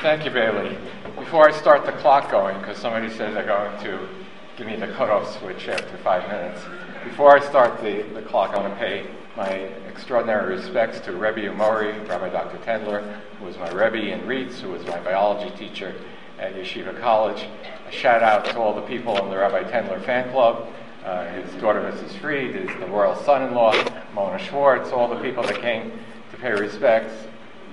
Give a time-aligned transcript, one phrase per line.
[0.00, 0.78] Thank you, Bailey.
[1.18, 4.08] Before I start the clock going, because somebody says they're going to
[4.56, 6.62] give me the cutoff switch after five minutes,
[7.04, 9.50] before I start the, the clock, I want to pay my
[9.90, 12.56] extraordinary respects to Rebbe Umori, Rabbi Dr.
[12.64, 15.94] Tendler, who was my Rebbe in RIETS, who was my biology teacher
[16.38, 17.46] at Yeshiva College.
[17.86, 20.66] A shout out to all the people in the Rabbi Tendler fan club,
[21.04, 22.18] uh, his daughter Mrs.
[22.22, 23.74] Freed, his, the royal son-in-law,
[24.14, 25.92] Mona Schwartz, all the people that came
[26.30, 27.12] to pay respects.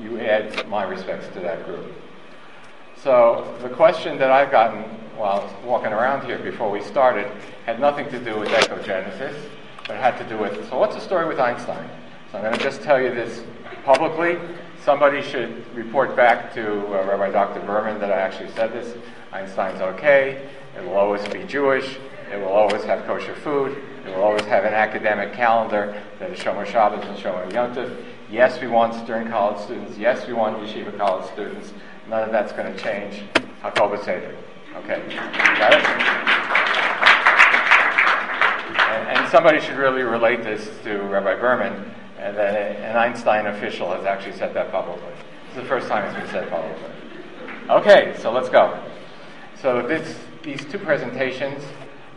[0.02, 1.94] You add my respects to that group.
[3.07, 4.84] So the question that I've gotten
[5.15, 7.31] while walking around here before we started
[7.65, 9.34] had nothing to do with ectogenesis,
[9.88, 11.89] but had to do with, so what's the story with Einstein?
[12.29, 13.45] So I'm going to just tell you this
[13.85, 14.38] publicly.
[14.84, 17.62] Somebody should report back to uh, Rabbi Dr.
[17.62, 18.93] Berman that I actually said this.
[19.31, 20.45] Einstein's okay.
[20.77, 21.95] It will always be Jewish.
[22.29, 23.81] It will always have kosher food.
[24.05, 28.03] It will always have an academic calendar that is Shomer Shabbos and Shomer Yontif.
[28.29, 29.98] Yes, we want Stern College students.
[29.98, 31.71] Yes, we want Yeshiva College students.
[32.09, 33.23] None of that's going to change.
[33.61, 34.35] Hakol Seder.
[34.77, 35.01] Okay.
[35.59, 35.84] Got it?
[38.87, 43.91] And, and, somebody should really relate this to Rabbi Berman, and that an Einstein official
[43.91, 45.12] has actually said that publicly.
[45.48, 46.90] It's the first time it's been said publicly.
[47.70, 48.82] Okay, so let's go.
[49.62, 51.63] So this, these two presentations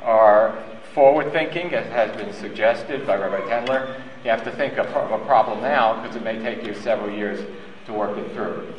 [0.02, 0.62] are
[0.94, 4.00] forward thinking, as has been suggested by Rabbi Tendler.
[4.22, 7.44] You have to think of a problem now because it may take you several years
[7.86, 8.72] to work it through.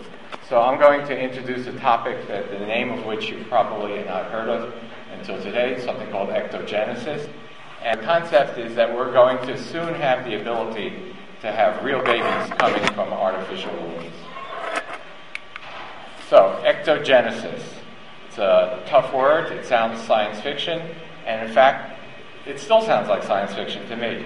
[0.48, 4.06] So I'm going to introduce a topic that the name of which you probably have
[4.08, 4.74] not heard of
[5.14, 7.30] until today, something called ectogenesis.
[7.84, 12.04] And the concept is that we're going to soon have the ability to have real
[12.04, 14.14] babies coming from artificial wombs.
[16.30, 17.64] So, ectogenesis.
[18.28, 20.82] It's a tough word, it sounds science fiction,
[21.26, 22.00] and in fact,
[22.46, 24.26] it still sounds like science fiction to me.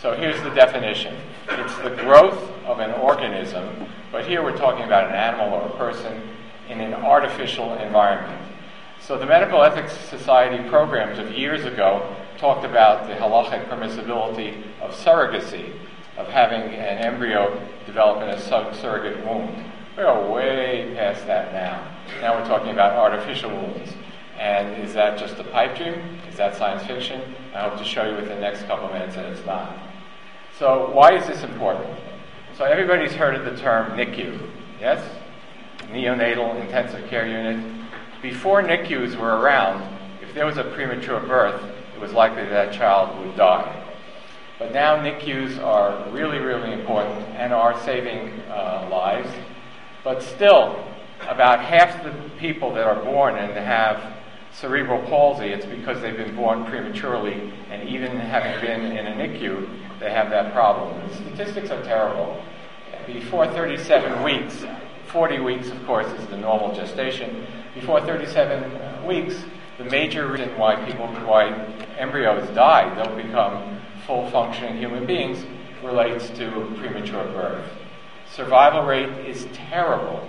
[0.00, 1.16] So here's the definition
[1.48, 3.86] it's the growth of an organism,
[4.16, 6.22] but here we're talking about an animal or a person
[6.70, 8.50] in an artificial environment.
[8.98, 14.92] So the Medical Ethics Society programs of years ago talked about the halachic permissibility of
[14.92, 15.70] surrogacy,
[16.16, 19.70] of having an embryo develop in a surrogate womb.
[19.98, 21.86] We're way past that now.
[22.22, 23.90] Now we're talking about artificial wombs.
[24.38, 26.18] And is that just a pipe dream?
[26.30, 27.20] Is that science fiction?
[27.54, 29.76] I hope to show you within the next couple of minutes that it's not.
[30.58, 31.98] So, why is this important?
[32.56, 34.40] So, everybody's heard of the term NICU,
[34.80, 35.06] yes?
[35.90, 37.62] Neonatal Intensive Care Unit.
[38.22, 39.86] Before NICUs were around,
[40.22, 41.62] if there was a premature birth,
[41.94, 43.84] it was likely that, that child would die.
[44.58, 49.28] But now NICUs are really, really important and are saving uh, lives.
[50.02, 50.82] But still,
[51.28, 54.16] about half the people that are born and have
[54.50, 59.85] cerebral palsy, it's because they've been born prematurely, and even having been in a NICU,
[60.00, 61.08] they have that problem.
[61.08, 62.42] The statistics are terrible.
[63.06, 64.64] Before 37 weeks,
[65.06, 67.46] 40 weeks, of course, is the normal gestation.
[67.74, 69.44] Before 37 weeks,
[69.78, 71.50] the major reason why people, why
[71.98, 75.44] embryos die, don't become full functioning human beings,
[75.82, 77.68] relates to premature birth.
[78.32, 80.28] Survival rate is terrible.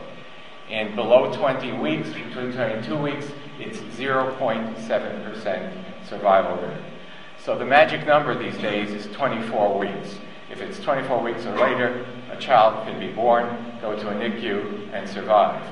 [0.69, 3.27] And below 20 weeks, between 22 weeks,
[3.59, 5.71] it's 0.7%
[6.07, 6.83] survival rate.
[7.47, 10.15] So the magic number these days is 24 weeks.
[10.51, 13.47] If it's 24 weeks or later, a child can be born,
[13.79, 15.65] go to a NICU, and survive.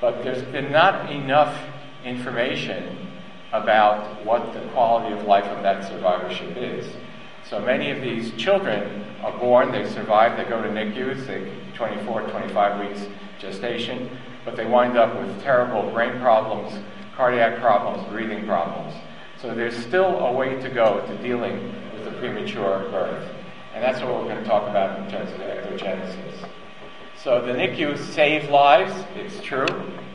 [0.00, 1.60] But there's been not enough
[2.04, 3.08] information
[3.50, 6.86] about what the quality of life of that survivorship is.
[7.50, 12.28] So many of these children are born, they survive, they go to NICUs, they 24,
[12.28, 13.08] 25 weeks
[13.40, 14.08] gestation,
[14.44, 16.78] but they wind up with terrible brain problems,
[17.16, 18.94] cardiac problems, breathing problems.
[19.40, 23.30] So there's still a way to go to dealing with a premature birth.
[23.72, 26.48] And that's what we're going to talk about in terms of ectogenesis.
[27.22, 29.66] So the NICU save lives, it's true.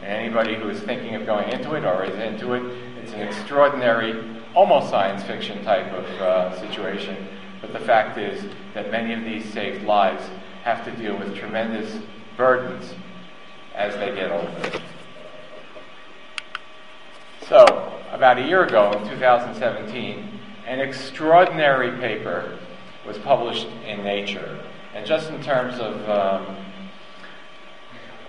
[0.01, 2.63] And anybody who is thinking of going into it or is into it,
[3.01, 7.25] it's an extraordinary, almost science fiction type of uh, situation.
[7.61, 10.23] But the fact is that many of these saved lives
[10.63, 11.97] have to deal with tremendous
[12.35, 12.94] burdens
[13.73, 14.81] as they get older.
[17.47, 22.60] So, about a year ago, in 2017, an extraordinary paper
[23.08, 24.60] was published in Nature.
[24.94, 26.56] And just in terms of um,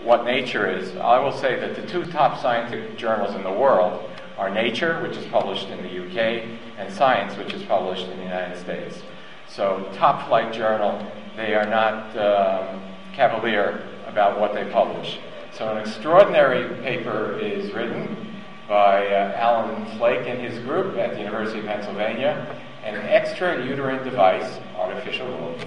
[0.02, 4.10] what Nature is, I will say that the two top scientific journals in the world
[4.38, 6.48] are Nature, which is published in the UK,
[6.78, 9.02] and Science, which is published in the United States.
[9.48, 12.82] So, top flight journal, they are not um,
[13.12, 15.18] cavalier about what they publish.
[15.52, 18.33] So, an extraordinary paper is written
[18.68, 24.58] by uh, Alan Flake and his group at the University of Pennsylvania, an extrauterine device,
[24.76, 25.58] artificial womb,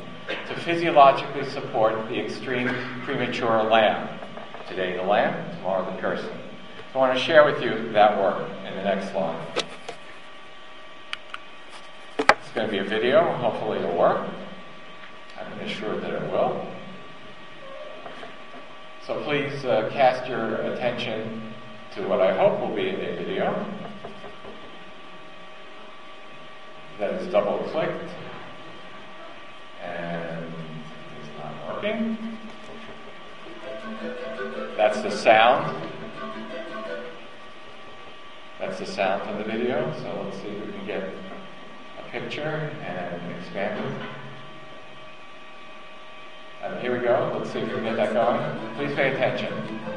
[0.48, 2.68] to physiologically support the extreme
[3.04, 4.20] premature lamb.
[4.68, 6.30] Today the lamb, tomorrow the person.
[6.94, 9.64] So I want to share with you that work in the next slide.
[12.20, 13.32] It's going to be a video.
[13.38, 14.30] Hopefully it'll work.
[15.40, 16.66] I'm assured that it will.
[19.06, 21.54] So please uh, cast your attention
[21.98, 23.66] to what I hope will be a video
[27.00, 28.12] that is double clicked
[29.82, 30.46] and
[31.20, 32.38] it's not working.
[34.78, 35.76] That's the sound.
[38.60, 39.92] That's the sound from the video.
[40.00, 41.04] So let's see if we can get
[42.00, 44.02] a picture and expand it.
[46.64, 47.36] Uh, here we go.
[47.40, 48.76] Let's see if we can get that going.
[48.76, 49.97] Please pay attention.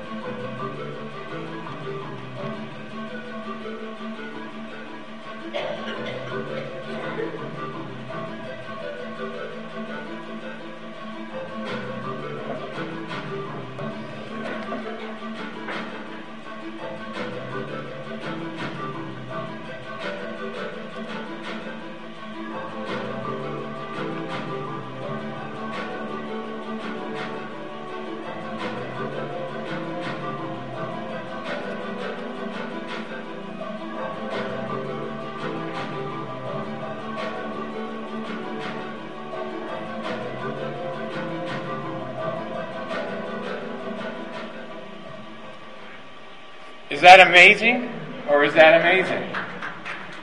[47.00, 47.90] Is that amazing
[48.28, 49.34] or is that amazing?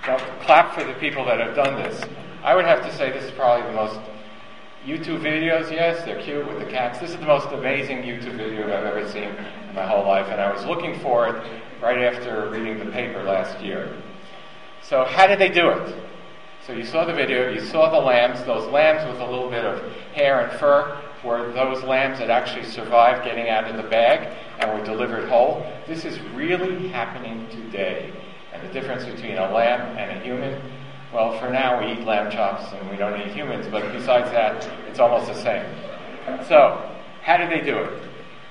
[0.06, 2.00] Don't clap for the people that have done this.
[2.44, 4.00] I would have to say this is probably the most
[4.86, 7.00] YouTube videos, yes, they're cute with the cats.
[7.00, 10.40] This is the most amazing YouTube video I've ever seen in my whole life, and
[10.40, 11.44] I was looking for it
[11.82, 13.92] right after reading the paper last year.
[14.84, 15.96] So, how did they do it?
[16.68, 19.66] So, you saw the video, you saw the lambs, those lambs with a little bit
[19.66, 19.82] of
[20.14, 24.78] hair and fur were those lambs that actually survived getting out of the bag and
[24.78, 25.66] were delivered whole.
[25.88, 28.12] This is really happening today.
[28.54, 30.60] And the difference between a lamb and a human,
[31.14, 34.68] well, for now we eat lamb chops and we don't eat humans, but besides that,
[34.90, 35.66] it's almost the same.
[36.48, 36.90] So,
[37.22, 38.04] how did they do it?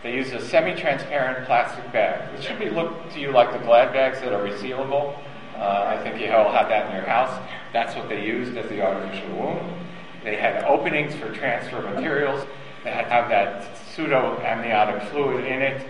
[0.03, 2.33] They used a semi-transparent plastic bag.
[2.39, 5.19] It should be look to you like the glad bags that are resealable.
[5.57, 7.43] Uh, I think you all have that in your house.
[7.73, 9.75] That's what they used as the artificial womb.
[10.23, 12.47] They had openings for transfer materials
[12.85, 15.87] that have that pseudo amniotic fluid in it.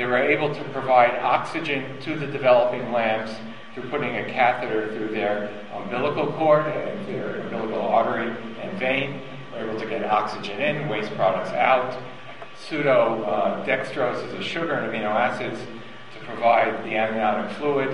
[0.00, 3.36] They were able to provide oxygen to the developing lambs
[3.74, 9.20] through putting a catheter through their umbilical cord and their umbilical artery and vein.
[9.52, 12.02] They were able to get oxygen in, waste products out.
[12.56, 17.90] Pseudo uh, dextrose is a sugar and amino acids to provide the amniotic fluid,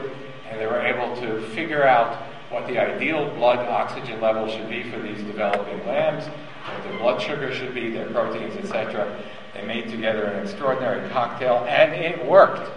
[0.49, 4.89] and they were able to figure out what the ideal blood oxygen level should be
[4.93, 6.25] for these developing lambs
[6.67, 9.21] what their blood sugar should be, their proteins, etc.
[9.57, 12.71] They made together an extraordinary cocktail, and it worked.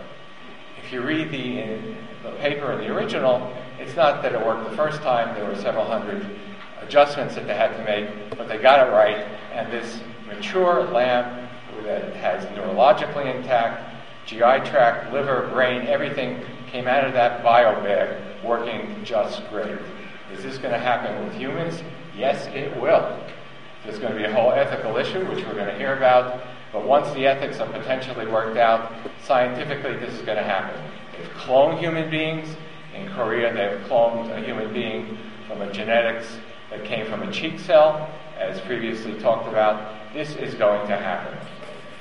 [0.82, 1.94] If you read the,
[2.24, 5.36] the paper in the original, it's not that it worked the first time.
[5.36, 6.26] There were several hundred
[6.82, 9.18] adjustments that they had to make, but they got it right.
[9.52, 11.50] And this mature lamb
[11.84, 16.42] that has neurologically intact GI tract, liver, brain, everything
[16.72, 19.78] came out of that bio bag working just great.
[20.32, 21.82] Is this going to happen with humans?
[22.16, 23.20] Yes, it will.
[23.84, 26.42] There's going to be a whole ethical issue, which we're going to hear about.
[26.72, 28.92] But once the ethics are potentially worked out,
[29.24, 30.80] scientifically, this is going to happen.
[31.18, 32.56] They've cloned human beings.
[32.96, 36.38] In Korea, they've cloned a human being from a genetics
[36.70, 40.14] that came from a cheek cell, as previously talked about.
[40.14, 41.38] This is going to happen.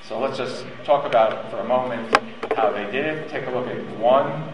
[0.07, 2.17] So let's just talk about for a moment
[2.57, 3.29] how they did it.
[3.29, 4.53] Take a look at one.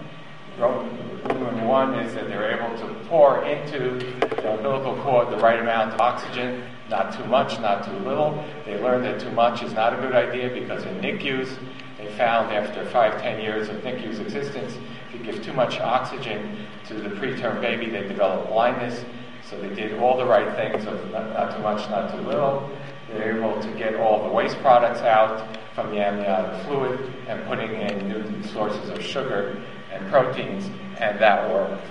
[0.58, 5.92] Roman one is that they're able to pour into the umbilical cord the right amount
[5.92, 8.44] of oxygen not too much, not too little.
[8.64, 11.56] They learned that too much is not a good idea because in NICUs,
[11.98, 14.76] they found after five, ten years of NICU's existence,
[15.08, 19.04] if you give too much oxygen to the preterm baby, they develop blindness.
[19.48, 22.70] So they did all the right things of not, not too much, not too little.
[23.08, 27.72] They're able to get all the waste products out from the amniotic fluid and putting
[27.72, 29.60] in new sources of sugar
[29.94, 30.66] and proteins,
[30.98, 31.86] and that worked.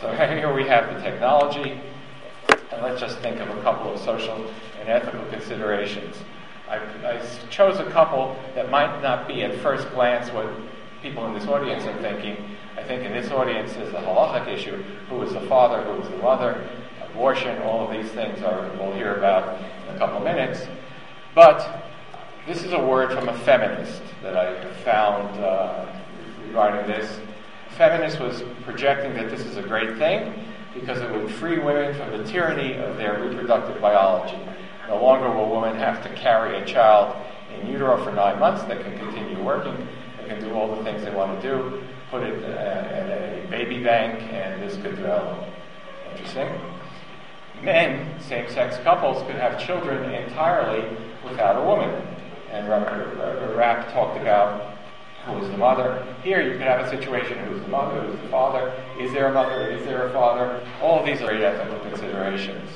[0.00, 1.80] So here we have the technology.
[2.72, 6.16] And let's just think of a couple of social and ethical considerations.
[6.68, 10.46] I, I chose a couple that might not be at first glance what
[11.00, 12.56] people in this audience are thinking.
[12.76, 16.08] I think in this audience is the halachic issue who is the father, who is
[16.08, 16.68] the mother,
[17.08, 19.58] abortion, all of these things are, we'll hear about
[19.88, 20.66] in a couple of minutes.
[21.34, 21.86] But
[22.46, 25.86] this is a word from a feminist that I found uh,
[26.46, 27.18] regarding this.
[27.68, 30.32] A feminist was projecting that this is a great thing
[30.74, 34.38] because it would free women from the tyranny of their reproductive biology.
[34.88, 37.16] No longer will women have to carry a child
[37.54, 39.76] in utero for nine months They can continue working,
[40.20, 43.46] they can do all the things they want to do, put it uh, in a
[43.50, 45.48] baby bank, and this could develop.
[46.12, 46.48] Interesting.
[47.62, 50.84] Men, same sex couples, could have children entirely
[51.24, 51.90] without a woman.
[52.50, 54.75] And Rapp talked about
[55.26, 56.04] who is the mother.
[56.22, 59.32] Here you could have a situation who's the mother, who's the father, is there a
[59.32, 60.66] mother, is there a father?
[60.80, 62.70] All of these are ethical considerations.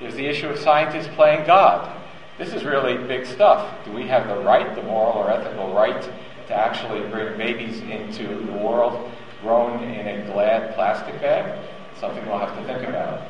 [0.00, 2.00] There's the issue of scientists playing God.
[2.36, 3.72] This is really big stuff.
[3.84, 8.44] Do we have the right, the moral or ethical right, to actually bring babies into
[8.44, 11.58] the world grown in a glad plastic bag?
[11.98, 13.22] Something we'll have to think about.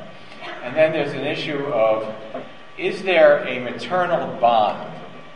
[0.63, 2.13] And then there's an issue of
[2.77, 4.91] is there a maternal bond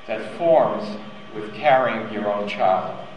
[0.08, 1.00] that forms
[1.34, 3.08] with carrying your own child?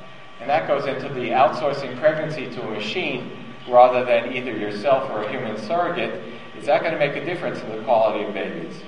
[0.42, 3.30] And that goes into the outsourcing pregnancy to a machine
[3.68, 6.20] rather than either yourself or a human surrogate.
[6.58, 8.82] Is that going to make a difference in the quality of babies?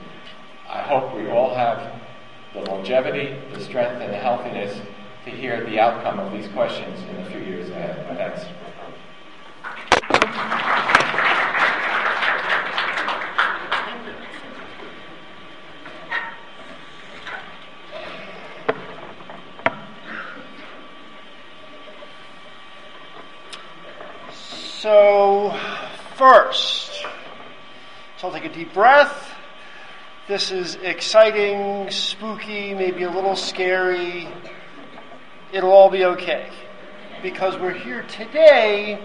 [0.69, 2.01] I hope we all have
[2.55, 4.77] the longevity, the strength, and the healthiness
[5.27, 8.05] to hear the outcome of these questions in the few years ahead.
[8.19, 8.47] Thanks.
[24.85, 25.59] So,
[26.19, 26.93] first,
[28.19, 29.35] so I'll take a deep breath.
[30.29, 34.29] This is exciting, spooky, maybe a little scary.
[35.55, 36.51] It'll all be okay.
[37.23, 39.03] Because we're here today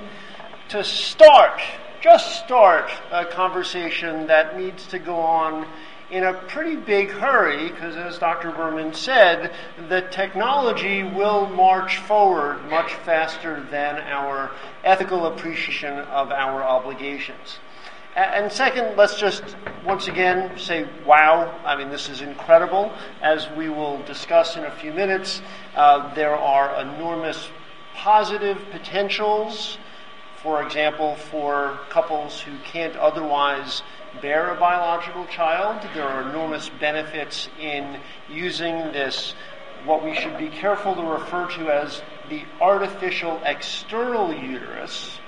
[0.67, 1.61] to start,
[2.01, 5.65] just start a conversation that needs to go on
[6.11, 8.51] in a pretty big hurry, because as Dr.
[8.51, 9.53] Berman said,
[9.89, 14.51] the technology will march forward much faster than our
[14.83, 17.59] ethical appreciation of our obligations.
[18.15, 19.43] And second, let's just
[19.85, 22.91] once again say, wow, I mean, this is incredible.
[23.21, 25.41] As we will discuss in a few minutes,
[25.75, 27.49] uh, there are enormous
[27.93, 29.77] positive potentials,
[30.41, 33.81] for example, for couples who can't otherwise
[34.21, 35.85] bear a biological child.
[35.93, 39.33] There are enormous benefits in using this,
[39.85, 45.19] what we should be careful to refer to as the artificial external uterus,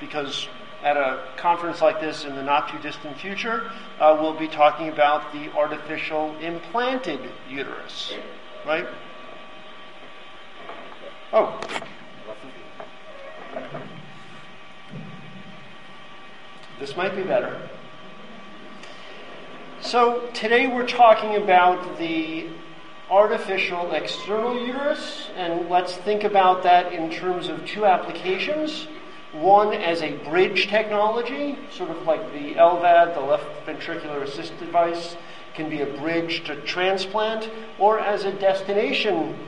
[0.00, 0.48] because
[0.82, 3.70] at a conference like this in the not too distant future,
[4.00, 8.12] uh, we'll be talking about the artificial implanted uterus,
[8.66, 8.88] right?
[11.32, 11.60] Oh.
[16.82, 17.60] This might be better.
[19.82, 22.48] So today we're talking about the
[23.08, 28.88] artificial external uterus, and let's think about that in terms of two applications.
[29.30, 35.16] One as a bridge technology, sort of like the LVAD, the left ventricular assist device,
[35.54, 37.48] can be a bridge to transplant,
[37.78, 39.38] or as a destination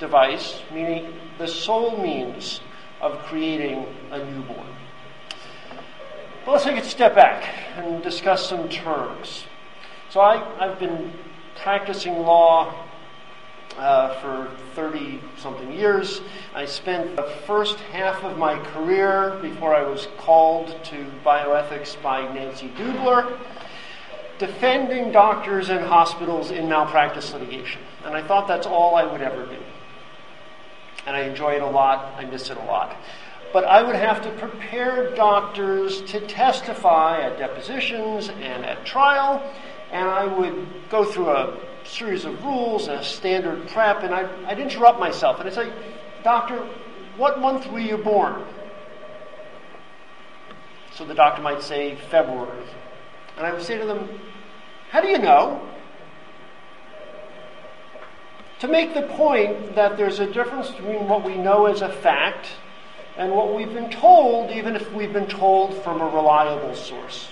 [0.00, 2.60] device, meaning the sole means
[3.00, 4.69] of creating a newborn.
[6.50, 9.44] But let's take a step back and discuss some terms.
[10.08, 11.12] So I, I've been
[11.62, 12.74] practicing law
[13.78, 16.20] uh, for 30 something years.
[16.52, 22.22] I spent the first half of my career before I was called to bioethics by
[22.34, 23.38] Nancy Dubler
[24.38, 27.80] defending doctors and hospitals in malpractice litigation.
[28.04, 29.62] And I thought that's all I would ever do.
[31.06, 32.96] And I enjoy it a lot, I miss it a lot.
[33.52, 39.42] But I would have to prepare doctors to testify at depositions and at trial
[39.90, 44.30] and I would go through a series of rules and a standard prep, and I'd,
[44.44, 45.72] I'd interrupt myself and I'd say,
[46.22, 46.58] Doctor,
[47.16, 48.44] what month were you born?
[50.94, 52.66] So the doctor might say February.
[53.36, 54.20] And I would say to them,
[54.90, 55.66] How do you know?
[58.60, 62.48] To make the point that there's a difference between what we know as a fact
[63.20, 67.28] and what we've been told, even if we've been told from a reliable source.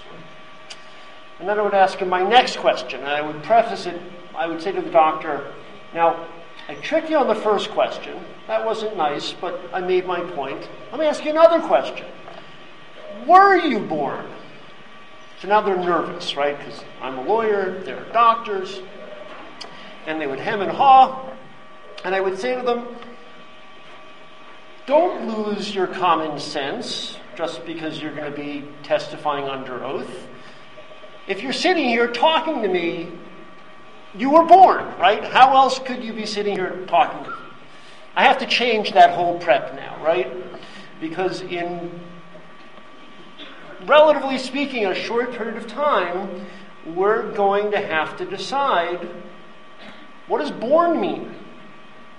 [1.39, 3.99] And then I would ask him my next question, and I would preface it,
[4.37, 5.51] I would say to the doctor,
[5.95, 6.27] Now,
[6.69, 8.23] I tricked you on the first question.
[8.49, 10.69] That wasn't nice, but I made my point.
[10.91, 12.05] Let me ask you another question.
[13.27, 14.27] Were you born?
[15.41, 16.59] So now they're nervous, right?
[16.59, 18.83] Because I'm a lawyer, they're doctors,
[20.07, 21.31] and they would hem and haw.
[22.05, 22.89] And I would say to them,
[24.89, 30.27] don't lose your common sense just because you're going to be testifying under oath.
[31.27, 33.13] If you're sitting here talking to me,
[34.15, 35.23] you were born, right?
[35.23, 37.37] How else could you be sitting here talking to me?
[38.17, 40.33] I have to change that whole prep now, right?
[41.03, 42.01] Because in
[43.85, 46.47] relatively speaking, a short period of time,
[46.87, 49.07] we're going to have to decide
[50.29, 51.35] what does born mean?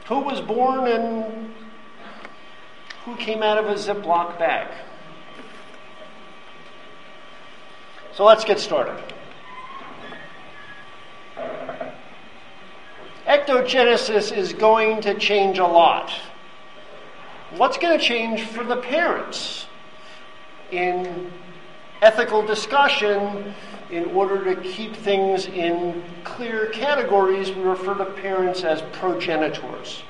[0.05, 1.38] Who was born and
[3.09, 4.67] who came out of a Ziploc bag?
[8.13, 9.01] So let's get started.
[13.25, 16.11] Ectogenesis is going to change a lot.
[17.57, 19.65] What's going to change for the parents?
[20.71, 21.31] In
[22.01, 23.55] ethical discussion,
[23.89, 30.03] in order to keep things in clear categories, we refer to parents as progenitors.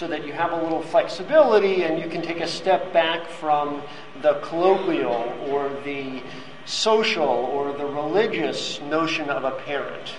[0.00, 3.82] So that you have a little flexibility and you can take a step back from
[4.22, 6.22] the colloquial or the
[6.64, 10.14] social or the religious notion of a parent.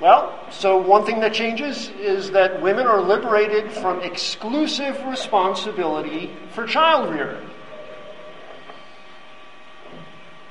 [0.00, 6.66] Well, so one thing that changes is that women are liberated from exclusive responsibility for
[6.66, 7.50] child rearing.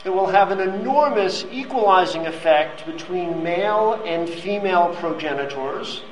[0.06, 6.03] It will have an enormous equalizing effect between male and female progenitors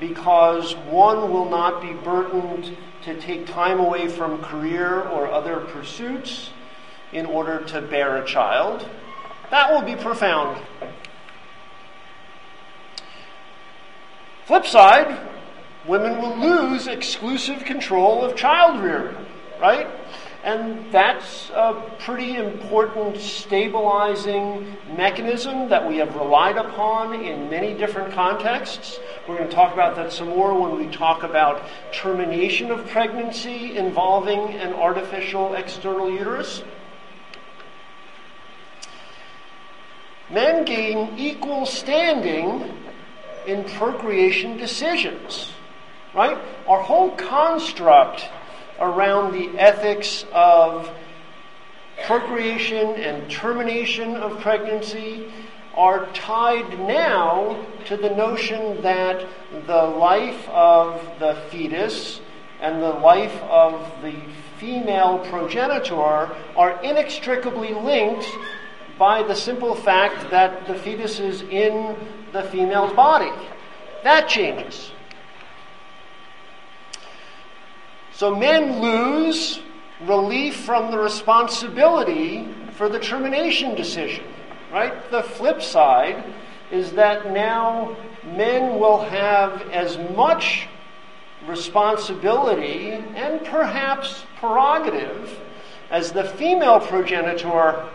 [0.00, 6.50] because one will not be burdened to take time away from career or other pursuits
[7.12, 8.88] in order to bear a child.
[9.50, 10.62] That will be profound.
[14.46, 15.28] Flip side,
[15.86, 19.16] women will lose exclusive control of child rearing,
[19.60, 19.86] right?
[20.42, 28.14] And that's a pretty important stabilizing mechanism that we have relied upon in many different
[28.14, 28.98] contexts.
[29.28, 33.76] We're going to talk about that some more when we talk about termination of pregnancy
[33.76, 36.62] involving an artificial external uterus.
[40.30, 42.72] Men gain equal standing
[43.46, 45.52] in procreation decisions,
[46.14, 46.38] right?
[46.66, 48.26] Our whole construct
[48.80, 50.90] around the ethics of
[52.04, 55.30] procreation and termination of pregnancy
[55.74, 59.26] are tied now to the notion that
[59.66, 62.20] the life of the fetus
[62.60, 64.14] and the life of the
[64.58, 68.26] female progenitor are inextricably linked
[68.98, 71.96] by the simple fact that the fetus is in
[72.32, 73.30] the female's body.
[74.04, 74.90] That changes.
[78.20, 79.60] So men lose
[80.02, 84.24] relief from the responsibility for the termination decision,
[84.70, 85.10] right?
[85.10, 86.22] The flip side
[86.70, 90.68] is that now men will have as much
[91.46, 95.40] responsibility and perhaps prerogative
[95.90, 97.88] as the female progenitor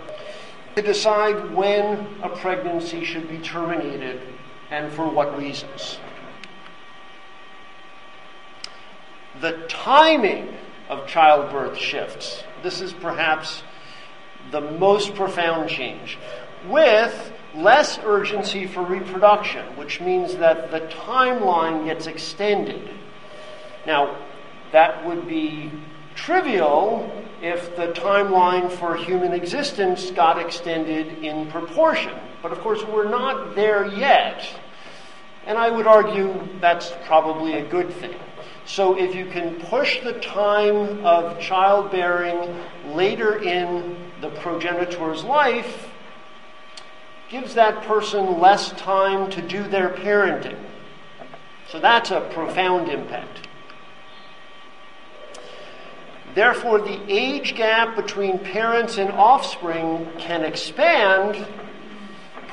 [0.76, 4.20] to decide when a pregnancy should be terminated
[4.72, 6.00] and for what reasons.
[9.41, 10.54] The timing
[10.89, 12.43] of childbirth shifts.
[12.63, 13.63] This is perhaps
[14.52, 16.17] the most profound change.
[16.67, 22.89] With less urgency for reproduction, which means that the timeline gets extended.
[23.86, 24.17] Now,
[24.71, 25.71] that would be
[26.15, 32.13] trivial if the timeline for human existence got extended in proportion.
[32.41, 34.48] But of course, we're not there yet.
[35.45, 38.15] And I would argue that's probably a good thing.
[38.65, 45.89] So if you can push the time of childbearing later in the progenitor's life,
[47.30, 50.58] gives that person less time to do their parenting.
[51.69, 53.47] So that's a profound impact.
[56.34, 61.45] Therefore, the age gap between parents and offspring can expand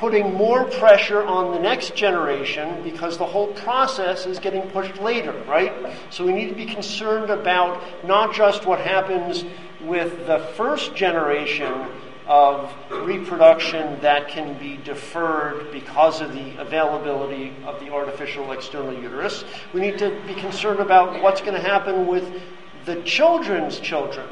[0.03, 5.31] putting more pressure on the next generation because the whole process is getting pushed later,
[5.47, 5.95] right?
[6.09, 9.45] So we need to be concerned about not just what happens
[9.79, 11.87] with the first generation
[12.27, 19.45] of reproduction that can be deferred because of the availability of the artificial external uterus.
[19.71, 22.41] We need to be concerned about what's going to happen with
[22.83, 24.27] the children's children.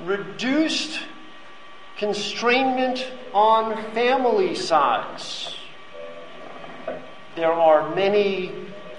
[0.00, 0.98] Reduced
[2.00, 5.54] constrainment on family size.
[7.36, 8.52] There are many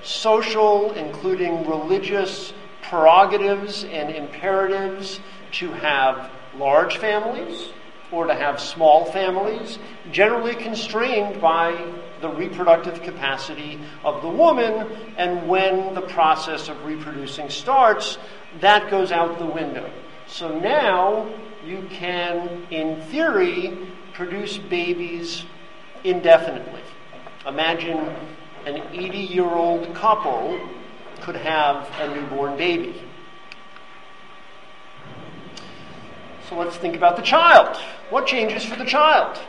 [0.04, 5.20] social, including religious, prerogatives and imperatives
[5.54, 7.70] to have large families
[8.12, 9.80] or to have small families,
[10.12, 14.88] generally constrained by the reproductive capacity of the woman.
[15.18, 18.20] And when the process of reproducing starts,
[18.60, 19.90] that goes out the window.
[20.28, 21.34] So now
[21.66, 23.78] you can, in theory,
[24.14, 25.46] produce babies
[26.04, 26.82] indefinitely.
[27.46, 28.16] Imagine
[28.66, 30.60] an 80 year old couple
[31.22, 33.02] could have a newborn baby.
[36.50, 37.78] So let's think about the child.
[38.10, 39.40] What changes for the child?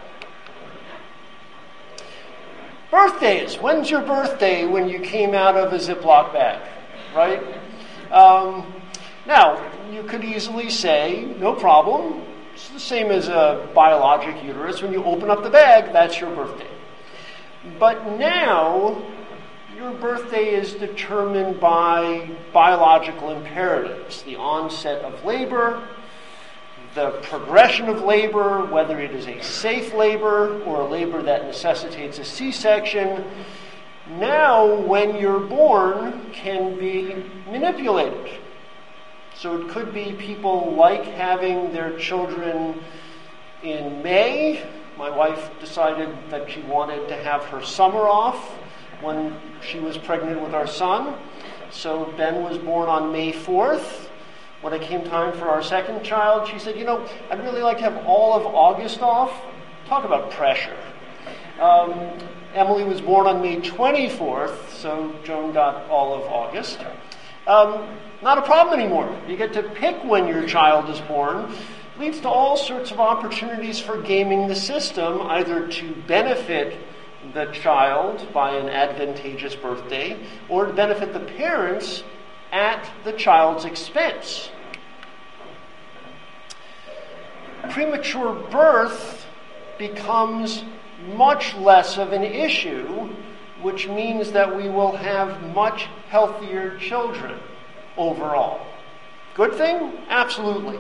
[2.90, 3.57] Birthdays.
[3.57, 6.61] When's your birthday when you came out of a Ziploc bag?
[7.16, 7.42] Right?
[8.12, 8.72] Um,
[9.27, 9.57] now,
[9.94, 12.22] you could easily say, no problem.
[12.55, 14.83] It's the same as a biologic uterus.
[14.83, 16.68] When you open up the bag, that's your birthday.
[17.78, 19.02] But now,
[19.76, 25.88] your birthday is determined by biological imperatives the onset of labor,
[26.94, 32.18] the progression of labor, whether it is a safe labor or a labor that necessitates
[32.18, 33.24] a C section.
[34.18, 38.41] Now, when you're born, can be manipulated.
[39.42, 42.81] So it could be people like having their children
[43.64, 44.64] in May.
[44.96, 48.37] My wife decided that she wanted to have her summer off
[49.00, 51.18] when she was pregnant with our son.
[51.72, 54.09] So Ben was born on May 4th.
[54.61, 57.78] When it came time for our second child, she said, You know, I'd really like
[57.78, 59.42] to have all of August off.
[59.87, 60.78] Talk about pressure.
[61.61, 62.16] Um,
[62.55, 66.78] Emily was born on May 24th, so Joan got all of August.
[67.46, 67.88] Um,
[68.22, 69.20] not a problem anymore.
[69.26, 71.52] You get to pick when your child is born.
[71.98, 76.78] Leads to all sorts of opportunities for gaming the system, either to benefit
[77.35, 82.05] the child by an advantageous birthday or to benefit the parents
[82.52, 84.50] at the child's expense.
[87.70, 89.26] Premature birth
[89.78, 90.64] becomes
[91.14, 93.09] much less of an issue,
[93.62, 97.38] which means that we will have much healthier children
[97.96, 98.66] overall.
[99.35, 99.92] Good thing?
[100.09, 100.79] Absolutely.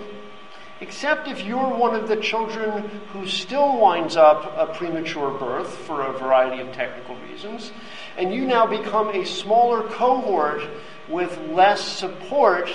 [0.80, 6.02] Except if you're one of the children who still winds up a premature birth for
[6.02, 7.70] a variety of technical reasons,
[8.18, 10.62] and you now become a smaller cohort
[11.08, 12.68] with less support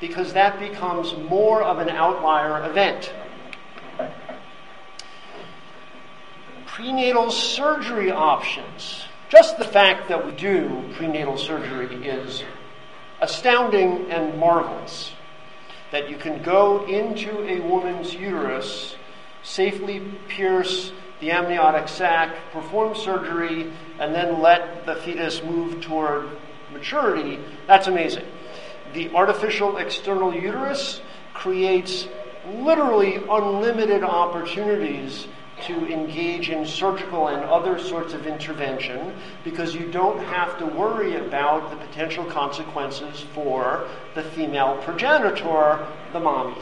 [0.00, 3.12] because that becomes more of an outlier event.
[6.66, 9.03] Prenatal surgery options.
[9.28, 12.44] Just the fact that we do prenatal surgery is
[13.20, 15.12] astounding and marvelous.
[15.92, 18.96] That you can go into a woman's uterus,
[19.42, 26.28] safely pierce the amniotic sac, perform surgery, and then let the fetus move toward
[26.72, 28.24] maturity, that's amazing.
[28.92, 31.00] The artificial external uterus
[31.32, 32.08] creates
[32.46, 35.26] literally unlimited opportunities
[35.62, 39.14] to engage in surgical and other sorts of intervention
[39.44, 46.20] because you don't have to worry about the potential consequences for the female progenitor, the
[46.20, 46.56] mommy.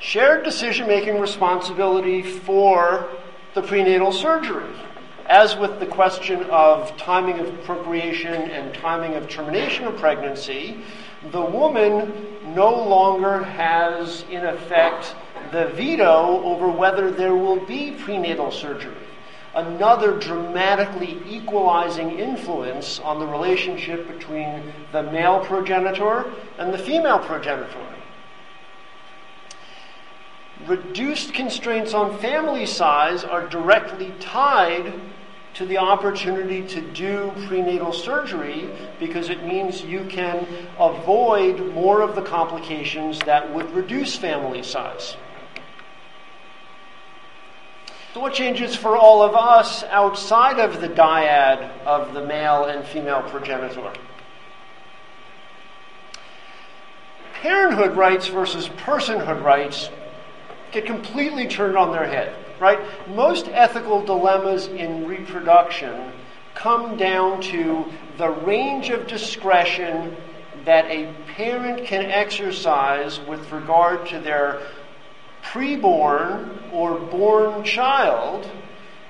[0.00, 3.06] Shared decision making responsibility for
[3.54, 4.74] the prenatal surgery.
[5.26, 10.82] As with the question of timing of procreation and timing of termination of pregnancy,
[11.30, 15.14] the woman no longer has, in effect,
[15.52, 18.94] the veto over whether there will be prenatal surgery.
[19.54, 27.86] Another dramatically equalizing influence on the relationship between the male progenitor and the female progenitor.
[30.66, 34.92] Reduced constraints on family size are directly tied
[35.54, 38.68] to the opportunity to do prenatal surgery
[39.00, 40.46] because it means you can
[40.78, 45.16] avoid more of the complications that would reduce family size.
[48.12, 52.84] So, what changes for all of us outside of the dyad of the male and
[52.84, 53.92] female progenitor?
[57.34, 59.90] Parenthood rights versus personhood rights
[60.72, 62.78] get completely turned on their head right?
[63.08, 66.12] Most ethical dilemmas in reproduction
[66.54, 67.86] come down to
[68.18, 70.14] the range of discretion
[70.64, 74.60] that a parent can exercise with regard to their
[75.42, 78.48] preborn or born child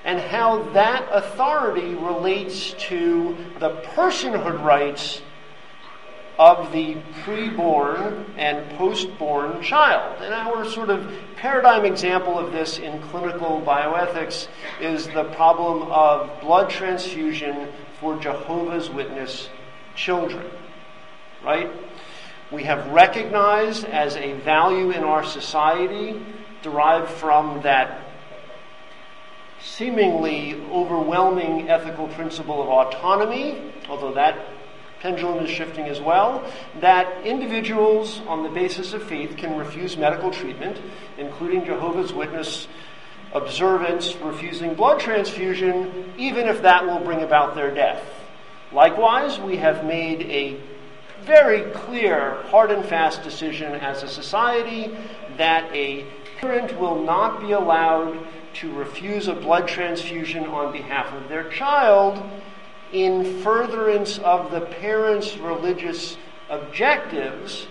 [0.04, 5.22] and how that authority relates to the personhood rights
[6.38, 10.22] of the preborn and postborn child.
[10.22, 14.48] And our sort of paradigm example of this in clinical bioethics
[14.80, 17.68] is the problem of blood transfusion
[18.00, 19.50] for Jehovah's Witness
[19.94, 20.50] children.
[21.44, 21.70] Right?
[22.50, 26.20] We have recognized as a value in our society
[26.62, 28.02] derived from that
[29.62, 34.36] seemingly overwhelming ethical principle of autonomy, although that
[35.00, 36.44] pendulum is shifting as well,
[36.80, 40.78] that individuals on the basis of faith can refuse medical treatment,
[41.18, 42.68] including Jehovah's Witness
[43.32, 48.02] observance refusing blood transfusion, even if that will bring about their death.
[48.72, 50.60] Likewise, we have made a
[51.24, 54.94] very clear, hard and fast decision as a society
[55.36, 56.04] that a
[56.38, 58.18] parent will not be allowed
[58.54, 62.22] to refuse a blood transfusion on behalf of their child
[62.92, 66.16] in furtherance of the parents' religious
[66.48, 67.68] objectives.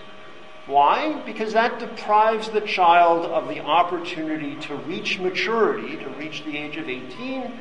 [0.66, 1.20] Why?
[1.26, 6.76] Because that deprives the child of the opportunity to reach maturity, to reach the age
[6.76, 7.52] of 18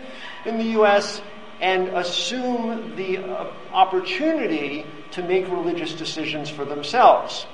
[0.46, 1.22] in the U.S.,
[1.62, 4.86] and assume the uh, opportunity
[5.20, 7.46] to make religious decisions for themselves.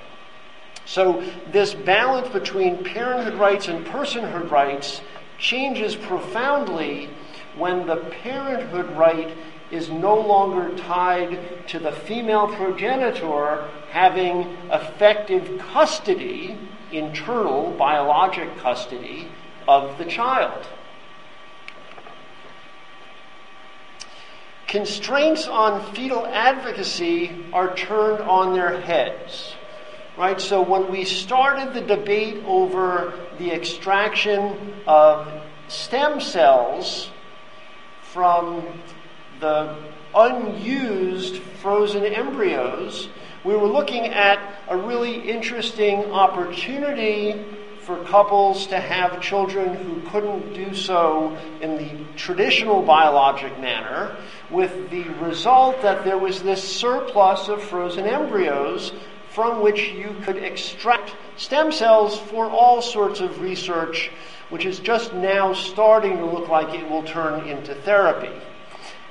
[0.86, 5.02] So, this balance between parenthood rights and personhood rights
[5.40, 7.10] changes profoundly
[7.58, 9.36] when the parenthood right
[9.72, 16.58] is no longer tied to the female progenitor having effective custody,
[16.92, 19.28] internal biologic custody,
[19.68, 20.68] of the child.
[24.76, 29.56] Constraints on fetal advocacy are turned on their heads.
[30.18, 30.42] Right?
[30.42, 35.32] So when we started the debate over the extraction of
[35.70, 37.10] stem cells
[38.02, 38.68] from
[39.40, 39.78] the
[40.14, 43.08] unused frozen embryos,
[43.46, 47.46] we were looking at a really interesting opportunity
[47.86, 54.16] for couples to have children who couldn't do so in the traditional biologic manner,
[54.50, 58.92] with the result that there was this surplus of frozen embryos
[59.30, 64.10] from which you could extract stem cells for all sorts of research,
[64.50, 68.32] which is just now starting to look like it will turn into therapy.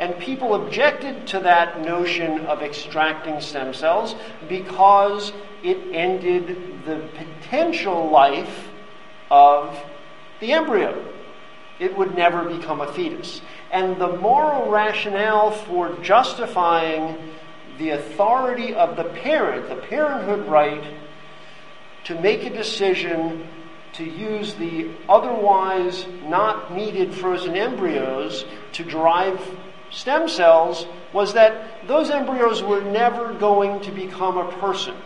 [0.00, 4.16] And people objected to that notion of extracting stem cells
[4.48, 5.32] because
[5.62, 7.08] it ended the
[7.54, 8.68] potential life
[9.30, 9.80] of
[10.40, 11.04] the embryo.
[11.78, 13.42] It would never become a fetus.
[13.70, 17.16] And the moral rationale for justifying
[17.78, 20.82] the authority of the parent, the parenthood right,
[22.04, 23.46] to make a decision
[23.92, 29.40] to use the otherwise not needed frozen embryos to drive
[29.90, 34.96] stem cells was that those embryos were never going to become a person.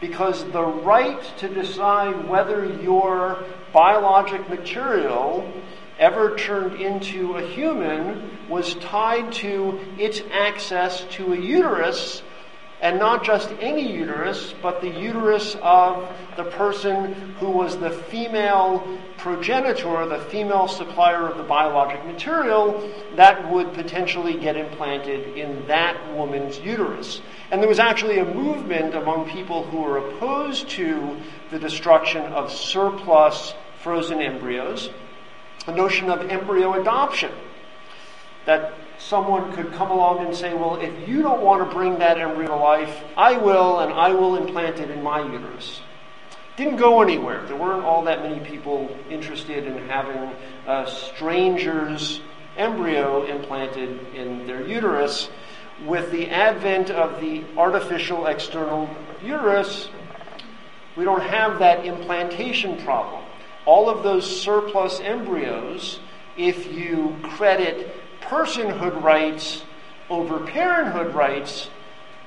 [0.00, 5.50] Because the right to decide whether your biologic material
[5.98, 12.22] ever turned into a human was tied to its access to a uterus,
[12.82, 16.06] and not just any uterus, but the uterus of
[16.36, 23.50] the person who was the female progenitor, the female supplier of the biologic material that
[23.50, 27.22] would potentially get implanted in that woman's uterus.
[27.50, 32.52] And there was actually a movement among people who were opposed to the destruction of
[32.52, 34.90] surplus frozen embryos
[35.66, 37.32] the notion of embryo adoption.
[38.46, 42.18] That someone could come along and say, well, if you don't want to bring that
[42.18, 45.82] embryo to life, I will, and I will implant it in my uterus.
[46.56, 47.44] Didn't go anywhere.
[47.46, 50.32] There weren't all that many people interested in having
[50.66, 52.20] a stranger's
[52.56, 55.28] embryo implanted in their uterus.
[55.84, 58.88] With the advent of the artificial external
[59.22, 59.88] uterus,
[60.96, 63.22] we don't have that implantation problem.
[63.66, 66.00] All of those surplus embryos,
[66.36, 69.62] if you credit personhood rights
[70.08, 71.68] over parenthood rights,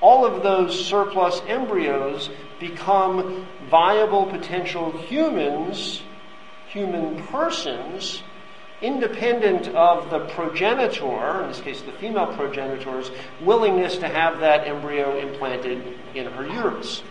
[0.00, 6.02] all of those surplus embryos become viable potential humans,
[6.68, 8.22] human persons,
[8.82, 15.18] independent of the progenitor, in this case the female progenitor's, willingness to have that embryo
[15.18, 17.02] implanted in her uterus.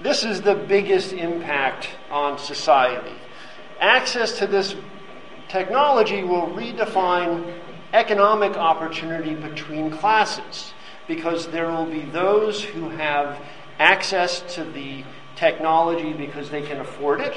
[0.00, 3.14] This is the biggest impact on society.
[3.80, 4.74] Access to this
[5.48, 7.60] technology will redefine
[7.92, 10.72] economic opportunity between classes
[11.06, 13.42] because there will be those who have
[13.78, 15.04] access to the
[15.40, 17.34] technology because they can afford it,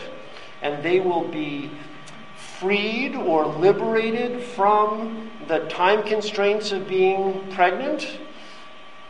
[0.61, 1.71] and they will be
[2.35, 8.19] freed or liberated from the time constraints of being pregnant,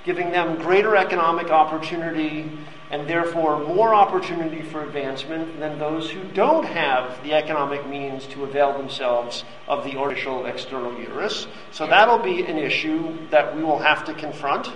[0.06, 2.49] giving them greater economic opportunity
[2.91, 8.43] and therefore more opportunity for advancement than those who don't have the economic means to
[8.43, 11.47] avail themselves of the artificial external uterus.
[11.71, 14.71] So that'll be an issue that we will have to confront.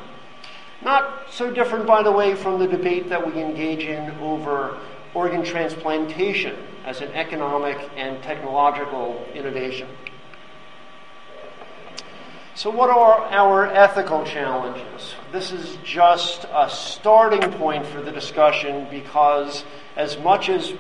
[0.82, 4.78] Not so different, by the way, from the debate that we engage in over
[5.14, 9.88] organ transplantation as an economic and technological innovation.
[12.54, 15.16] So, what are our ethical challenges?
[15.32, 19.64] This is just a starting point for the discussion because,
[19.96, 20.74] as much as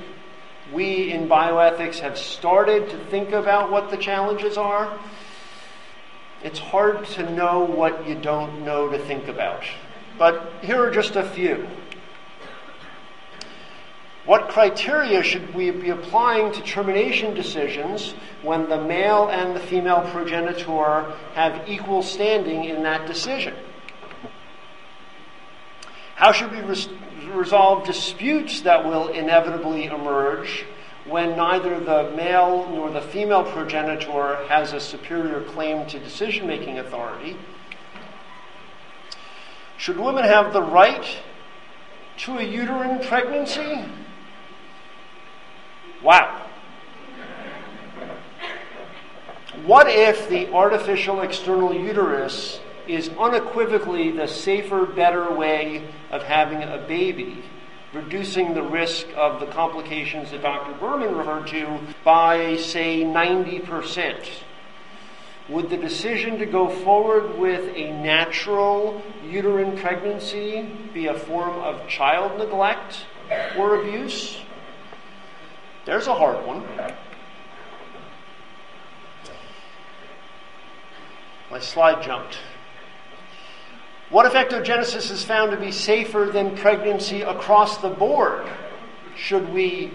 [0.73, 4.97] we in bioethics have started to think about what the challenges are,
[6.43, 9.63] it's hard to know what you don't know to think about.
[10.17, 11.67] But here are just a few.
[14.25, 20.01] What criteria should we be applying to termination decisions when the male and the female
[20.11, 23.55] progenitor have equal standing in that decision?
[26.15, 26.89] How should we res-
[27.31, 30.65] resolve disputes that will inevitably emerge
[31.05, 36.79] when neither the male nor the female progenitor has a superior claim to decision making
[36.79, 37.37] authority?
[39.77, 41.05] Should women have the right
[42.17, 43.85] to a uterine pregnancy?
[46.03, 46.43] Wow.
[49.65, 56.77] What if the artificial external uterus is unequivocally the safer, better way of having a
[56.87, 57.43] baby,
[57.93, 60.73] reducing the risk of the complications that Dr.
[60.79, 64.25] Berman referred to by, say, 90%.
[65.49, 71.87] Would the decision to go forward with a natural uterine pregnancy be a form of
[71.87, 73.05] child neglect
[73.57, 74.41] or abuse?
[75.85, 76.63] There's a hard one.
[81.49, 82.39] My slide jumped.
[84.09, 88.45] What if ectogenesis is found to be safer than pregnancy across the board?
[89.15, 89.91] Should we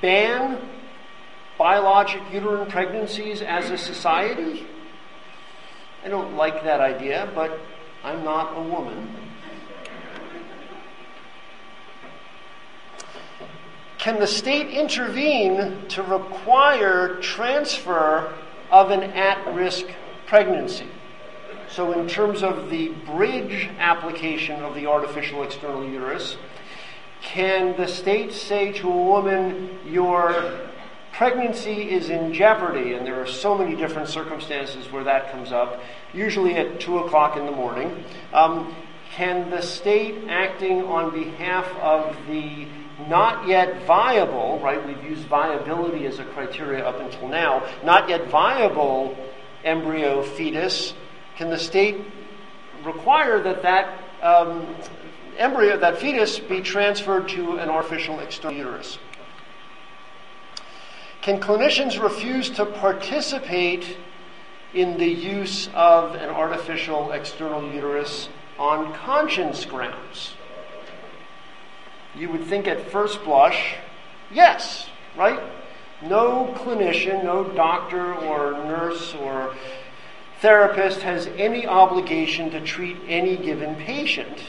[0.00, 0.58] ban
[1.58, 4.66] biologic uterine pregnancies as a society?
[6.04, 7.58] I don't like that idea, but
[8.04, 9.14] I'm not a woman.
[13.98, 18.32] Can the state intervene to require transfer
[18.70, 19.86] of an at risk
[20.26, 20.86] pregnancy?
[21.68, 26.36] So, in terms of the bridge application of the artificial external uterus,
[27.20, 30.65] can the state say to a woman, Your
[31.16, 32.92] pregnancy is in jeopardy?
[32.94, 35.80] And there are so many different circumstances where that comes up,
[36.12, 38.04] usually at 2 o'clock in the morning.
[38.32, 38.74] Um,
[39.12, 42.66] can the state, acting on behalf of the
[43.08, 44.84] not yet viable, right?
[44.86, 49.16] We've used viability as a criteria up until now, not yet viable
[49.64, 50.94] embryo fetus
[51.36, 51.96] can the state
[52.82, 54.66] require that that um,
[55.36, 58.98] embryo, that fetus, be transferred to an artificial external uterus?
[61.26, 63.96] Can clinicians refuse to participate
[64.72, 68.28] in the use of an artificial external uterus
[68.60, 70.34] on conscience grounds?
[72.14, 73.74] You would think at first blush,
[74.30, 75.40] yes, right?
[76.00, 79.52] No clinician, no doctor or nurse or
[80.40, 84.44] therapist has any obligation to treat any given patient.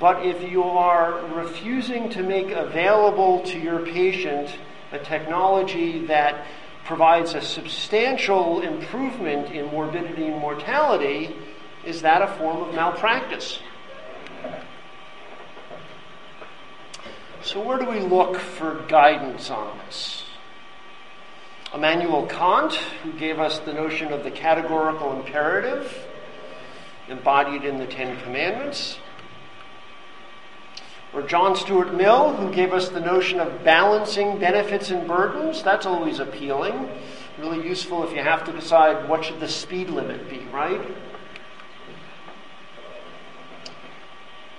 [0.00, 4.48] But if you are refusing to make available to your patient
[4.92, 6.46] a technology that
[6.84, 11.34] provides a substantial improvement in morbidity and mortality,
[11.84, 13.60] is that a form of malpractice?
[17.42, 20.24] So, where do we look for guidance on this?
[21.74, 26.06] Immanuel Kant, who gave us the notion of the categorical imperative
[27.08, 28.98] embodied in the Ten Commandments.
[31.14, 35.62] Or John Stuart Mill, who gave us the notion of balancing benefits and burdens.
[35.62, 36.90] That's always appealing.
[37.38, 40.80] Really useful if you have to decide what should the speed limit be, right?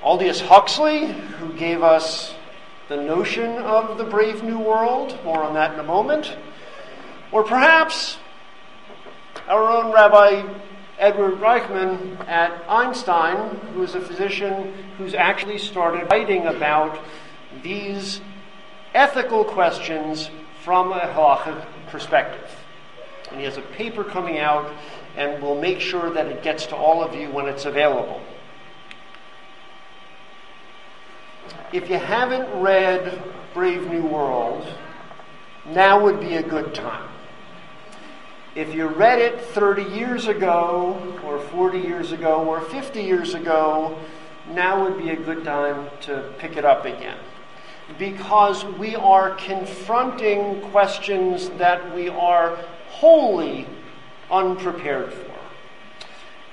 [0.01, 2.33] Aldous Huxley, who gave us
[2.87, 5.17] the notion of the brave new world.
[5.23, 6.35] More on that in a moment.
[7.31, 8.17] Or perhaps
[9.47, 10.41] our own Rabbi
[10.99, 16.99] Edward Reichman at Einstein, who is a physician who's actually started writing about
[17.63, 18.19] these
[18.93, 20.29] ethical questions
[20.61, 22.49] from a halachic perspective.
[23.31, 24.69] And he has a paper coming out,
[25.15, 28.21] and we'll make sure that it gets to all of you when it's available.
[31.71, 33.21] If you haven't read
[33.53, 34.67] Brave New World,
[35.67, 37.09] now would be a good time.
[38.55, 43.95] If you read it 30 years ago, or 40 years ago, or 50 years ago,
[44.49, 47.19] now would be a good time to pick it up again.
[47.99, 52.55] Because we are confronting questions that we are
[52.87, 53.67] wholly
[54.31, 55.35] unprepared for.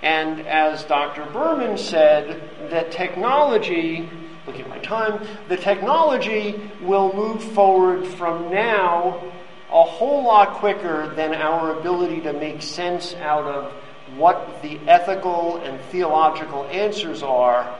[0.02, 1.24] And as Dr.
[1.24, 4.08] Berman said, the technology,
[4.46, 9.32] look at my time, the technology will move forward from now
[9.76, 13.72] a whole lot quicker than our ability to make sense out of
[14.16, 17.78] what the ethical and theological answers are.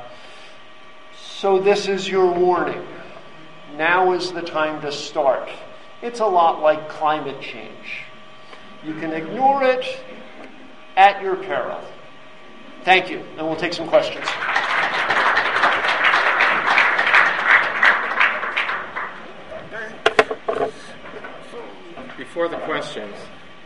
[1.18, 2.86] So, this is your warning.
[3.78, 5.48] Now is the time to start.
[6.02, 8.02] It's a lot like climate change.
[8.84, 9.98] You can ignore it
[10.98, 11.80] at your peril.
[12.84, 14.26] Thank you, and we'll take some questions.
[22.16, 23.14] Before the questions,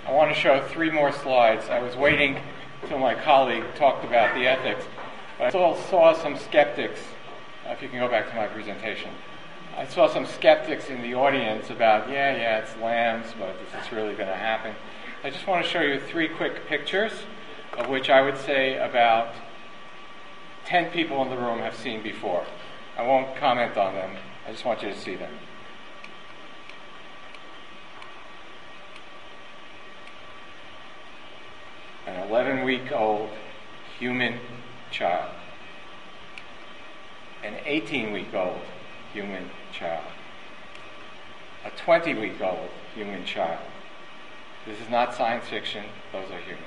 [0.07, 1.69] I want to show three more slides.
[1.69, 2.41] I was waiting
[2.89, 4.85] till my colleague talked about the ethics,
[5.39, 7.01] but I saw, saw some skeptics.
[7.67, 9.11] Uh, if you can go back to my presentation.
[9.77, 13.93] I saw some skeptics in the audience about, yeah, yeah, it's lambs, but is this
[13.93, 14.75] really going to happen?
[15.23, 17.13] I just want to show you three quick pictures,
[17.79, 19.33] of which I would say about
[20.67, 22.45] 10 people in the room have seen before.
[22.99, 25.33] I won't comment on them, I just want you to see them.
[32.31, 33.29] 11 week old
[33.99, 34.39] human
[34.93, 35.33] child,
[37.43, 38.61] an 18 week old
[39.13, 40.05] human child,
[41.65, 43.59] a 20 week old human child.
[44.65, 46.67] This is not science fiction, those are humans.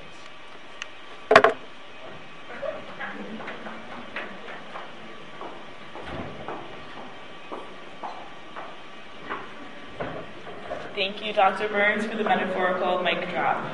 [10.93, 11.70] Thank you, Dr.
[11.70, 13.66] Burns, for the metaphorical mic drop.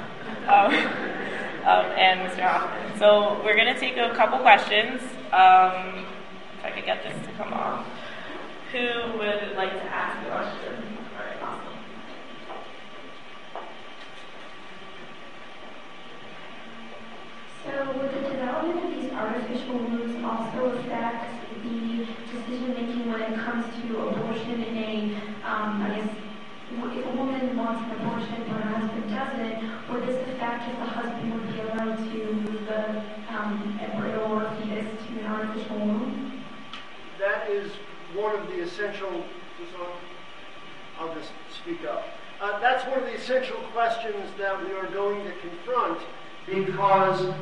[0.48, 1.16] Um,
[1.66, 2.42] um, and Mr.
[2.42, 2.98] Hoffman.
[3.00, 5.02] So we're going to take a couple questions.
[5.32, 6.06] Um,
[6.60, 7.88] if I could get this to come off.
[8.72, 10.98] Who would like to ask a question?
[11.18, 11.80] All right, awesome.
[17.66, 21.32] So would the development of these artificial wombs also affect
[21.64, 25.16] the decision making when it comes to abortion in a,
[25.48, 26.10] um, I guess,
[26.72, 30.86] if a woman wants an abortion but her husband doesn't, would this affect if the
[30.86, 36.44] husband would be allowed to move the um, embryo or fetus to an artificial womb?
[37.18, 37.72] That is
[38.14, 39.24] one of the essential.
[41.00, 42.06] I'll just speak up.
[42.42, 46.00] Uh, that's one of the essential questions that we are going to confront
[46.46, 47.34] because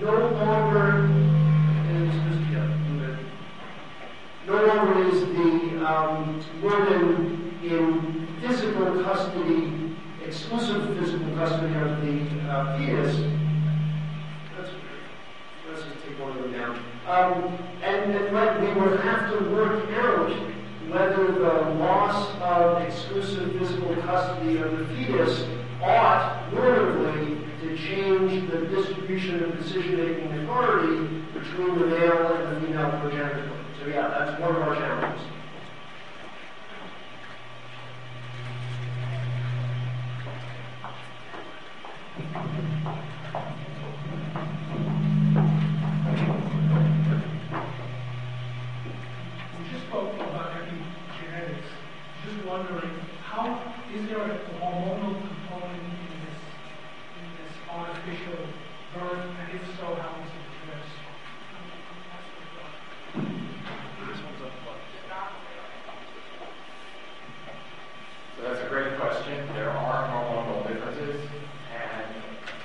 [0.00, 1.06] no longer
[1.90, 2.26] is
[4.46, 12.78] no longer is the um, woman in physical custody, exclusive physical custody of the uh,
[12.78, 13.16] fetus.
[14.56, 16.78] Let's, just take one of them down.
[17.06, 20.30] Um, and, and we would have to work out
[20.88, 25.44] whether the loss of exclusive physical custody of the fetus
[25.82, 32.90] ought normatively to change the distribution of decision-making authority between the male and the female
[33.00, 33.50] progenitor.
[33.80, 35.35] So yeah, that's one of our challenges.
[52.46, 52.92] Wondering
[53.24, 53.60] how
[53.92, 56.40] is there a hormonal component in this
[57.18, 58.38] in this artificial
[58.94, 60.96] birth, and if so, how is it addressed?
[68.36, 69.46] So that's a great question.
[69.54, 71.20] There are hormonal differences,
[71.74, 72.14] and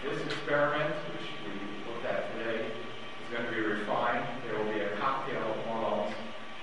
[0.04, 4.26] this experiment, which we looked at today, is going to be refined.
[4.46, 6.14] There will be a cocktail of hormones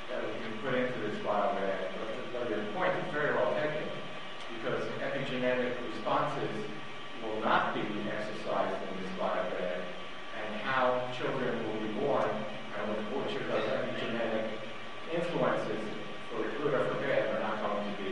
[0.09, 1.89] that we can put into this biobag
[2.49, 3.87] your point is very well taken
[4.57, 6.51] because epigenetic responses
[7.23, 9.83] will not be exercised in this biobag,
[10.39, 14.49] and how children will be born and which of those epigenetic
[15.15, 15.85] influences,
[16.31, 18.11] for good or for bad, are not going to be.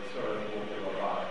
[0.00, 1.28] It's sort of a little bit robotic.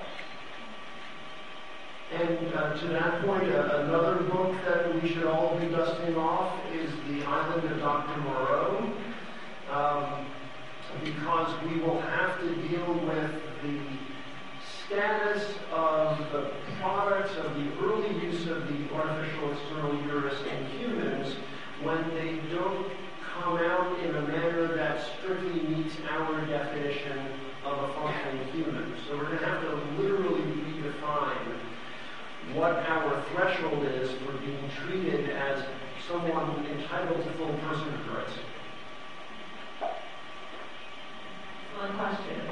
[2.13, 6.53] And uh, to that point, uh, another book that we should all be dusting off
[6.73, 8.19] is The Island of Dr.
[8.21, 8.91] Moreau.
[9.71, 10.25] Um,
[11.03, 13.79] because we will have to deal with the
[14.87, 21.35] status of the products of the early use of the artificial external uterus in humans
[21.83, 22.87] when they don't
[23.33, 27.19] come out in a manner that strictly meets our definition
[27.63, 28.93] of a functioning human.
[29.07, 31.59] So we're going to have to literally redefine
[32.53, 33.23] what our
[33.59, 35.63] threshold is for being treated as
[36.07, 38.31] someone entitled to full personhood rights.
[41.77, 42.48] One question.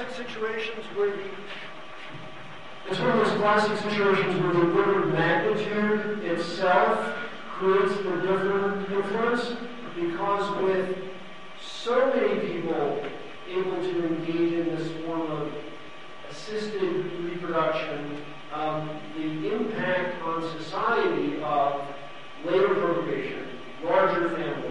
[0.00, 1.22] classic situations where the
[2.88, 7.14] it's one of those classic situations where the order of magnitude itself
[7.50, 9.56] creates a different influence
[9.94, 10.96] because with
[11.60, 13.04] so many people
[13.48, 15.52] able to engage in this form of
[16.30, 18.16] assisted reproduction,
[18.54, 21.82] um, the impact on society of
[22.44, 23.46] later procreation,
[23.84, 24.69] larger families,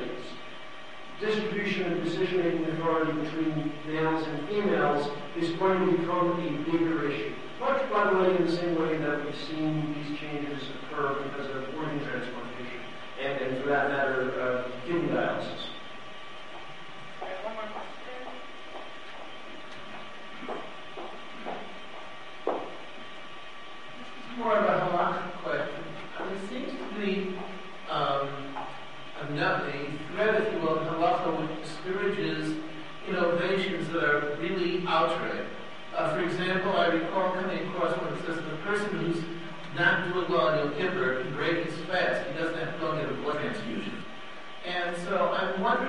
[1.19, 7.33] distribution of decision-making authority between males and females is going to become a bigger issue.
[7.59, 9.68] Much, by the way, in the same way that we've seen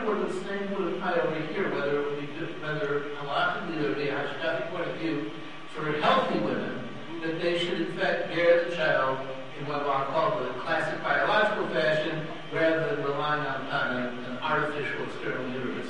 [0.01, 2.26] therefore the same would apply over here, whether it would be
[2.62, 5.30] whether halachically there would be a hashkafic point of view
[5.74, 6.88] for healthy women
[7.22, 9.18] that they should in fact bear the child
[9.59, 15.05] in what one calls the classic biological fashion rather than relying on, on an artificial
[15.05, 15.88] external uterus.